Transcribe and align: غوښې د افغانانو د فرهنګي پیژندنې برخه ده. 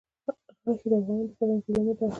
غوښې 0.63 0.87
د 0.91 0.93
افغانانو 0.99 1.27
د 1.29 1.31
فرهنګي 1.37 1.63
پیژندنې 1.67 1.93
برخه 1.97 2.05
ده. 2.07 2.07